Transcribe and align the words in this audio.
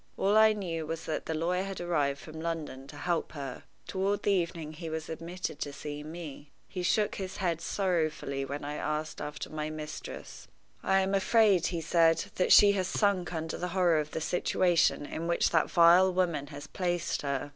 All 0.17 0.35
I 0.35 0.53
knew 0.53 0.87
was 0.87 1.05
that 1.05 1.27
the 1.27 1.35
lawyer 1.35 1.61
had 1.61 1.79
arrived 1.79 2.19
from 2.19 2.41
London 2.41 2.87
to 2.87 2.97
help 2.97 3.33
her. 3.33 3.65
Toward 3.87 4.23
the 4.23 4.31
evening 4.31 4.73
he 4.73 4.89
was 4.89 5.09
admitted 5.09 5.59
to 5.59 5.71
see 5.71 6.01
me. 6.01 6.49
He 6.67 6.81
shook 6.81 7.13
his 7.17 7.37
head 7.37 7.61
sorrowfully 7.61 8.43
when 8.43 8.65
I 8.65 8.77
asked 8.77 9.21
after 9.21 9.51
my 9.51 9.69
mistress. 9.69 10.47
"I 10.81 11.01
am 11.01 11.13
afraid," 11.13 11.67
he 11.67 11.81
said, 11.81 12.25
"that 12.37 12.51
she 12.51 12.71
has 12.71 12.87
sunk 12.87 13.31
under 13.31 13.59
the 13.59 13.67
horror 13.77 13.99
of 13.99 14.09
the 14.09 14.21
situation 14.21 15.05
in 15.05 15.27
which 15.27 15.51
that 15.51 15.69
vile 15.69 16.11
woman 16.11 16.47
has 16.47 16.65
placed 16.65 17.21
her. 17.21 17.49